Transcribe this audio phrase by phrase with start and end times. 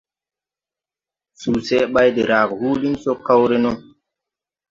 [1.39, 3.71] Suseʼ bày de rage huulin so kaw re no.